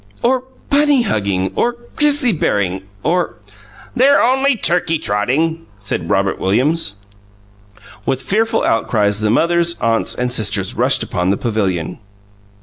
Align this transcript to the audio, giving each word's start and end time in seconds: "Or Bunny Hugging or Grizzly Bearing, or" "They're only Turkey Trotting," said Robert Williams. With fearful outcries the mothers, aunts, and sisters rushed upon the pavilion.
"Or 0.23 0.45
Bunny 0.71 1.03
Hugging 1.03 1.51
or 1.55 1.75
Grizzly 1.95 2.33
Bearing, 2.33 2.81
or" 3.03 3.35
"They're 3.95 4.19
only 4.23 4.57
Turkey 4.57 4.97
Trotting," 4.97 5.67
said 5.77 6.09
Robert 6.09 6.39
Williams. 6.39 6.95
With 8.07 8.23
fearful 8.23 8.63
outcries 8.63 9.21
the 9.21 9.29
mothers, 9.29 9.75
aunts, 9.79 10.15
and 10.15 10.33
sisters 10.33 10.73
rushed 10.73 11.03
upon 11.03 11.29
the 11.29 11.37
pavilion. 11.37 11.99